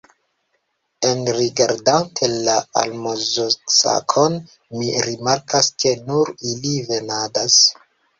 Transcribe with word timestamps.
Enrigardante 1.07 2.29
la 2.47 2.55
almozosakon 2.83 4.39
mi 4.79 4.89
rimarkas, 5.09 5.69
ke 5.85 5.93
nur 6.09 6.33
ili 6.53 6.73
venadas. 6.89 7.59